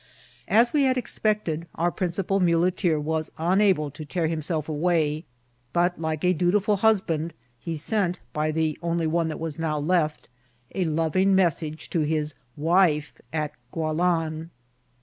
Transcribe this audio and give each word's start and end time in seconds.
As 0.47 0.73
we 0.73 0.85
had 0.85 0.97
expected, 0.97 1.67
our 1.75 1.91
principal 1.91 2.39
muleteer 2.39 2.99
was 2.99 3.31
unable 3.37 3.91
to 3.91 4.03
tear 4.03 4.25
himself 4.25 4.67
away; 4.67 5.25
but, 5.73 6.01
like 6.01 6.23
a 6.23 6.33
dutiful 6.33 6.77
hus 6.77 7.01
band, 7.01 7.35
he 7.59 7.75
sent, 7.75 8.19
by 8.33 8.49
the 8.49 8.79
only 8.81 9.05
one 9.05 9.27
that 9.27 9.39
was 9.39 9.59
now 9.59 9.77
left, 9.77 10.27
a 10.73 10.85
loving 10.85 11.35
message 11.35 11.87
to 11.91 11.99
his 11.99 12.33
wife 12.57 13.13
at 13.31 13.51
Gualan. 13.71 14.49